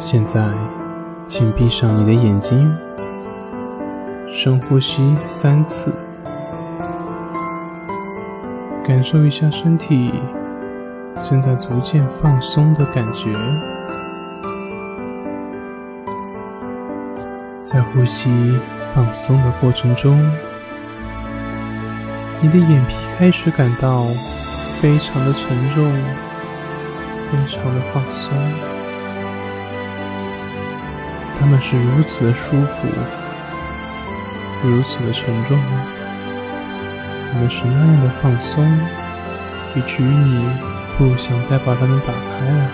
[0.00, 0.40] 现在，
[1.26, 2.72] 请闭上你的眼睛，
[4.32, 5.92] 深呼吸三次，
[8.86, 10.14] 感受一下身体
[11.28, 13.32] 正在逐渐放松的感觉。
[17.64, 18.30] 在呼吸
[18.94, 20.16] 放松的过程中，
[22.40, 24.04] 你的眼皮开始感到
[24.80, 25.92] 非常的沉重，
[27.32, 28.77] 非常的放松。
[31.40, 32.88] 他们是如此的舒服，
[34.64, 35.56] 如此的沉重，
[37.32, 38.64] 他们是那样的放松，
[39.74, 40.44] 以至于你
[40.98, 42.70] 不想再把它们打开了。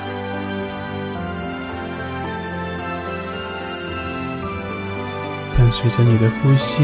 [5.56, 6.82] 伴随着你的呼吸，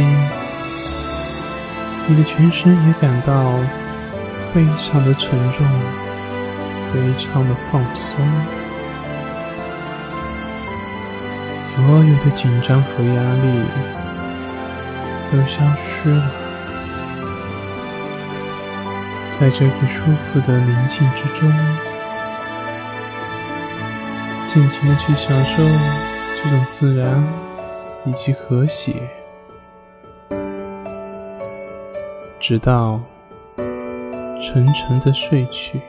[2.06, 3.58] 你的全身也感到
[4.52, 5.66] 非常的沉重，
[6.92, 8.59] 非常的放松。
[11.72, 13.46] 所有的紧张和压力
[15.30, 16.30] 都消失了，
[19.38, 21.48] 在这个舒服的宁静之中，
[24.48, 25.62] 尽情的去享受
[26.42, 27.24] 这种自然
[28.04, 28.92] 以及和谐，
[32.40, 33.00] 直到
[34.42, 35.80] 沉沉的睡去。